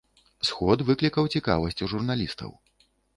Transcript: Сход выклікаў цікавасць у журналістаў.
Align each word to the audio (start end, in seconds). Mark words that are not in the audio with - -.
Сход 0.47 0.81
выклікаў 0.87 1.29
цікавасць 1.35 1.83
у 1.89 1.91
журналістаў. 1.93 2.51